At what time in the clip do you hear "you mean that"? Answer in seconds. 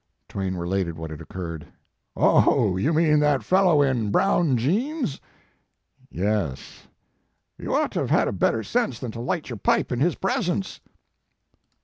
2.75-3.43